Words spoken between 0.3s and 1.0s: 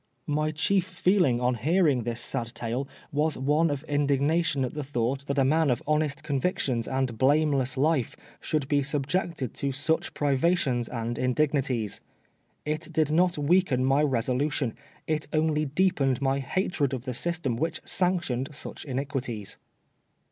chief